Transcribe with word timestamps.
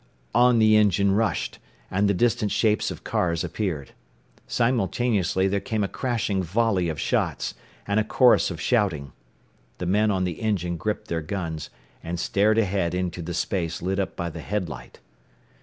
On 0.33 0.57
the 0.57 0.75
engine 0.75 1.11
rushed, 1.11 1.59
and 1.91 2.09
the 2.09 2.13
distant 2.15 2.51
shapes 2.51 2.89
of 2.89 3.03
cars 3.03 3.43
appeared. 3.43 3.91
Simultaneously 4.47 5.47
there 5.47 5.59
came 5.59 5.83
a 5.83 5.87
crashing 5.87 6.41
volley 6.41 6.89
of 6.89 6.99
shots, 6.99 7.53
and 7.87 7.99
a 7.99 8.03
chorus 8.03 8.49
of 8.49 8.59
shouting. 8.59 9.11
The 9.77 9.85
men 9.85 10.09
on 10.09 10.23
the 10.23 10.41
engine 10.41 10.75
gripped 10.75 11.07
their 11.07 11.21
guns, 11.21 11.69
and 12.01 12.19
stared 12.19 12.57
ahead 12.57 12.95
into 12.95 13.21
the 13.21 13.35
space 13.35 13.79
lit 13.79 13.99
up 13.99 14.15
by 14.15 14.31
the 14.31 14.41
headlight. 14.41 14.99